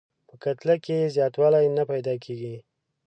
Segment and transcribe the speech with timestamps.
[0.29, 2.55] په کتله کې یې زیاتوالی نه پیدا کیږي.